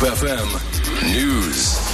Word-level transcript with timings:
Hope 0.00 0.16
FM 0.16 1.12
News. 1.12 1.90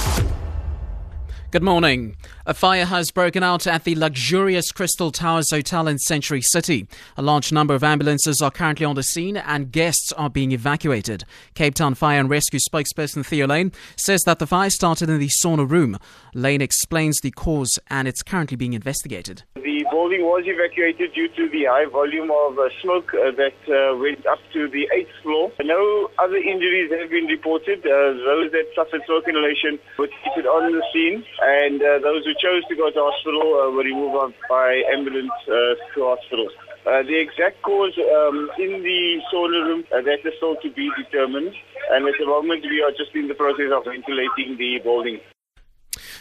Good 1.51 1.61
morning. 1.61 2.15
A 2.45 2.53
fire 2.53 2.85
has 2.85 3.11
broken 3.11 3.43
out 3.43 3.67
at 3.67 3.83
the 3.83 3.95
luxurious 3.95 4.71
Crystal 4.71 5.11
Towers 5.11 5.51
Hotel 5.51 5.89
in 5.89 5.97
Century 5.97 6.41
City. 6.41 6.87
A 7.17 7.21
large 7.21 7.51
number 7.51 7.75
of 7.75 7.83
ambulances 7.83 8.41
are 8.41 8.49
currently 8.51 8.85
on 8.85 8.95
the 8.95 9.03
scene 9.03 9.35
and 9.35 9.73
guests 9.73 10.13
are 10.13 10.29
being 10.29 10.53
evacuated. 10.53 11.25
Cape 11.53 11.75
Town 11.75 11.95
Fire 11.95 12.19
and 12.21 12.29
Rescue 12.29 12.59
spokesperson 12.59 13.25
Theo 13.25 13.45
Lane 13.45 13.73
says 13.97 14.21
that 14.25 14.39
the 14.39 14.47
fire 14.47 14.69
started 14.69 15.09
in 15.09 15.19
the 15.19 15.27
sauna 15.43 15.69
room. 15.69 15.97
Lane 16.33 16.61
explains 16.61 17.19
the 17.19 17.31
cause 17.31 17.77
and 17.89 18.07
it's 18.07 18.23
currently 18.23 18.55
being 18.55 18.71
investigated. 18.71 19.43
The 19.55 19.76
building 19.91 20.23
was 20.23 20.43
evacuated 20.45 21.13
due 21.13 21.27
to 21.29 21.49
the 21.49 21.65
high 21.65 21.85
volume 21.85 22.31
of 22.31 22.59
uh, 22.59 22.69
smoke 22.81 23.13
uh, 23.13 23.31
that 23.35 23.57
uh, 23.67 23.95
went 23.97 24.25
up 24.25 24.39
to 24.53 24.67
the 24.69 24.87
eighth 24.93 25.13
floor. 25.23 25.51
No 25.63 26.09
other 26.19 26.37
injuries 26.37 26.91
have 26.91 27.09
been 27.09 27.25
reported. 27.25 27.85
Uh, 27.85 28.15
those 28.25 28.51
that 28.51 28.67
suffered 28.75 29.01
smoke 29.05 29.27
inhalation 29.27 29.79
were 29.97 30.09
treated 30.21 30.47
on 30.47 30.71
the 30.71 30.83
scene 30.93 31.23
and 31.41 31.81
uh, 31.81 31.99
those 31.99 32.25
who 32.25 32.33
chose 32.39 32.63
to 32.69 32.75
go 32.75 32.89
to 32.91 32.99
hospital 32.99 33.73
were 33.73 33.83
removed 33.83 34.35
by 34.49 34.83
ambulance 34.93 35.31
to 35.45 35.99
hospital. 35.99 36.47
Uh, 36.87 37.03
the 37.03 37.19
exact 37.19 37.61
cause 37.63 37.91
um, 37.99 38.49
in 38.57 38.81
the 38.81 39.19
sauna 39.27 39.59
room, 39.67 39.83
uh, 39.91 39.99
that 39.99 40.23
is 40.23 40.31
still 40.37 40.55
to 40.55 40.71
be 40.71 40.89
determined. 40.95 41.53
And 41.91 42.07
at 42.07 42.13
the 42.17 42.25
moment, 42.25 42.63
we 42.63 42.81
are 42.81 42.91
just 42.91 43.13
in 43.13 43.27
the 43.27 43.35
process 43.35 43.75
of 43.75 43.83
ventilating 43.83 44.55
the 44.55 44.79
building. 44.79 45.19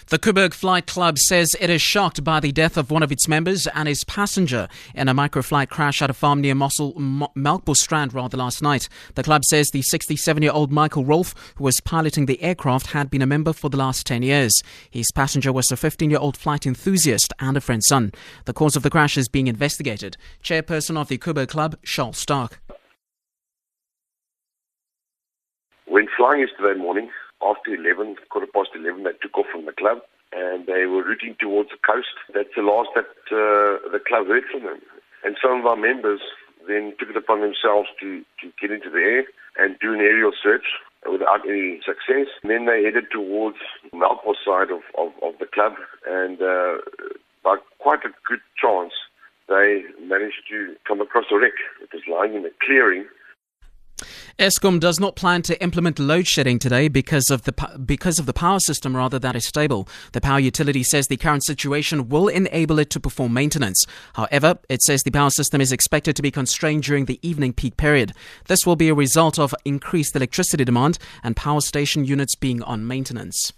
The 0.08 0.20
Coburg 0.20 0.54
Flight 0.54 0.86
Club 0.86 1.18
says 1.18 1.56
it 1.60 1.68
is 1.68 1.82
shocked 1.82 2.22
by 2.22 2.38
the 2.38 2.52
death 2.52 2.76
of 2.76 2.92
one 2.92 3.02
of 3.02 3.10
its 3.10 3.26
members 3.26 3.66
and 3.66 3.88
his 3.88 4.04
passenger 4.04 4.68
in 4.94 5.08
a 5.08 5.14
microflight 5.14 5.68
crash 5.68 6.00
at 6.00 6.10
a 6.10 6.12
farm 6.12 6.40
near 6.40 6.54
Mossel, 6.54 6.92
M- 6.96 7.74
Strand 7.74 8.14
rather 8.14 8.36
last 8.36 8.62
night. 8.62 8.88
The 9.16 9.24
club 9.24 9.44
says 9.44 9.68
the 9.68 9.80
67-year-old 9.80 10.70
Michael 10.70 11.04
Rolfe, 11.04 11.34
who 11.56 11.64
was 11.64 11.80
piloting 11.80 12.26
the 12.26 12.40
aircraft, 12.40 12.92
had 12.92 13.10
been 13.10 13.20
a 13.20 13.26
member 13.26 13.52
for 13.52 13.68
the 13.68 13.78
last 13.78 14.06
10 14.06 14.22
years. 14.22 14.52
His 14.88 15.10
passenger 15.10 15.52
was 15.52 15.72
a 15.72 15.76
15-year-old 15.76 16.36
flight 16.36 16.66
enthusiast 16.66 17.32
and 17.40 17.56
a 17.56 17.60
friend's 17.60 17.88
son. 17.88 18.12
The 18.44 18.52
cause 18.52 18.76
of 18.76 18.84
the 18.84 18.90
crash 18.90 19.18
is 19.18 19.28
being 19.28 19.48
investigated. 19.48 20.16
Chairperson 20.40 20.96
of 20.96 21.08
the 21.08 21.18
Coburg 21.18 21.48
Club, 21.48 21.78
Charles 21.82 22.18
Stark. 22.18 22.60
Went 25.88 26.10
flying 26.16 26.42
yesterday 26.42 26.78
morning 26.78 27.10
after 27.42 27.74
11, 27.74 28.16
quarter 28.30 28.46
past 28.52 28.70
11, 28.74 29.04
they 29.04 29.10
took 29.20 29.36
off 29.38 29.46
from 29.52 29.66
the 29.66 29.72
club 29.86 30.02
and 30.32 30.66
they 30.66 30.86
were 30.86 31.02
routing 31.02 31.36
towards 31.38 31.70
the 31.70 31.78
coast. 31.86 32.14
That's 32.34 32.54
the 32.56 32.62
last 32.62 32.90
that 32.94 33.08
uh, 33.30 33.78
the 33.90 34.00
club 34.06 34.26
heard 34.26 34.44
from 34.50 34.64
them. 34.64 34.80
And 35.24 35.36
some 35.40 35.60
of 35.60 35.66
our 35.66 35.76
members 35.76 36.20
then 36.66 36.94
took 36.98 37.10
it 37.10 37.16
upon 37.16 37.40
themselves 37.40 37.88
to, 38.00 38.22
to 38.42 38.52
get 38.60 38.70
into 38.70 38.90
the 38.90 38.98
air 38.98 39.24
and 39.58 39.78
do 39.78 39.94
an 39.94 40.00
aerial 40.00 40.32
search 40.42 40.66
without 41.10 41.46
any 41.48 41.80
success. 41.86 42.26
And 42.42 42.50
then 42.50 42.66
they 42.66 42.82
headed 42.82 43.06
towards 43.10 43.58
the 43.90 43.96
Melkbos 43.96 44.42
side 44.44 44.70
of, 44.70 44.82
of, 44.98 45.12
of, 45.22 45.38
the 45.38 45.46
club 45.46 45.74
and 46.06 46.42
uh, 46.42 46.78
by 47.44 47.56
quite 47.78 48.04
a 48.04 48.10
good 48.26 48.42
chance 48.60 48.92
they 49.48 49.84
managed 50.02 50.42
to 50.50 50.74
come 50.86 51.00
across 51.00 51.26
a 51.30 51.38
wreck. 51.38 51.54
It 51.80 51.90
was 51.94 52.02
lying 52.10 52.34
in 52.34 52.44
a 52.44 52.50
clearing 52.60 53.06
Eskom 54.38 54.78
does 54.78 55.00
not 55.00 55.16
plan 55.16 55.40
to 55.40 55.58
implement 55.62 55.98
load 55.98 56.26
shedding 56.26 56.58
today 56.58 56.88
because 56.88 57.30
of 57.30 57.44
the 57.44 57.52
because 57.86 58.18
of 58.18 58.26
the 58.26 58.34
power 58.34 58.60
system 58.60 58.94
rather 58.94 59.18
that 59.18 59.34
is 59.34 59.46
stable. 59.46 59.88
The 60.12 60.20
power 60.20 60.38
utility 60.38 60.82
says 60.82 61.06
the 61.06 61.16
current 61.16 61.42
situation 61.42 62.10
will 62.10 62.28
enable 62.28 62.78
it 62.78 62.90
to 62.90 63.00
perform 63.00 63.32
maintenance. 63.32 63.86
However, 64.12 64.58
it 64.68 64.82
says 64.82 65.02
the 65.02 65.10
power 65.10 65.30
system 65.30 65.62
is 65.62 65.72
expected 65.72 66.16
to 66.16 66.22
be 66.22 66.30
constrained 66.30 66.82
during 66.82 67.06
the 67.06 67.18
evening 67.26 67.54
peak 67.54 67.78
period. 67.78 68.12
This 68.46 68.66
will 68.66 68.76
be 68.76 68.90
a 68.90 68.94
result 68.94 69.38
of 69.38 69.54
increased 69.64 70.14
electricity 70.14 70.66
demand 70.66 70.98
and 71.24 71.34
power 71.34 71.62
station 71.62 72.04
units 72.04 72.34
being 72.34 72.62
on 72.62 72.86
maintenance. 72.86 73.54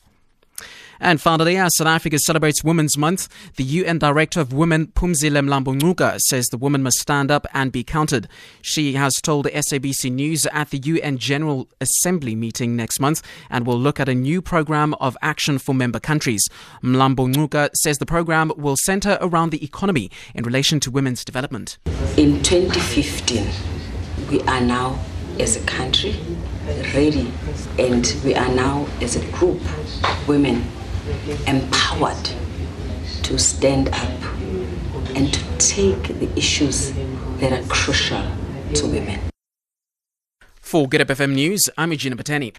And 1.00 1.20
finally, 1.20 1.56
as 1.56 1.76
South 1.76 1.86
Africa 1.86 2.18
celebrates 2.18 2.64
Women's 2.64 2.96
Month, 2.98 3.28
the 3.56 3.64
UN 3.64 3.98
Director 3.98 4.40
of 4.40 4.52
Women, 4.52 4.88
Phumzile 4.88 5.44
Mlambo 5.46 6.18
says 6.22 6.48
the 6.48 6.58
woman 6.58 6.82
must 6.82 6.98
stand 6.98 7.30
up 7.30 7.46
and 7.54 7.70
be 7.70 7.84
counted. 7.84 8.28
She 8.62 8.94
has 8.94 9.14
told 9.22 9.46
SABC 9.46 10.10
News 10.10 10.46
at 10.46 10.70
the 10.70 10.78
UN 10.78 11.18
General 11.18 11.68
Assembly 11.80 12.34
meeting 12.34 12.74
next 12.74 12.98
month 12.98 13.22
and 13.48 13.66
will 13.66 13.78
look 13.78 14.00
at 14.00 14.08
a 14.08 14.14
new 14.14 14.42
program 14.42 14.94
of 14.94 15.16
action 15.22 15.58
for 15.58 15.74
member 15.74 16.00
countries. 16.00 16.44
Mlambo 16.82 17.28
says 17.82 17.98
the 17.98 18.06
program 18.06 18.52
will 18.56 18.76
center 18.82 19.18
around 19.20 19.50
the 19.50 19.64
economy 19.64 20.10
in 20.34 20.44
relation 20.44 20.80
to 20.80 20.90
women's 20.90 21.24
development. 21.24 21.78
In 22.16 22.42
2015, 22.42 23.46
we 24.30 24.40
are 24.42 24.60
now, 24.60 24.98
as 25.40 25.56
a 25.56 25.60
country, 25.66 26.16
ready 26.94 27.32
and 27.78 28.14
we 28.24 28.34
are 28.34 28.48
now, 28.54 28.86
as 29.00 29.16
a 29.16 29.24
group, 29.30 29.60
women 30.26 30.64
empowered 31.46 32.30
to 33.22 33.38
stand 33.38 33.88
up 33.88 34.22
and 35.14 35.32
to 35.32 35.40
take 35.58 36.02
the 36.18 36.28
issues 36.36 36.92
that 37.38 37.52
are 37.52 37.66
crucial 37.68 38.22
to 38.74 38.86
women. 38.86 39.20
For 40.60 40.88
Good 40.88 41.06
FM 41.08 41.34
News, 41.34 41.70
I'm 41.78 41.92
Eugenia 41.92 42.16
Batani. 42.16 42.58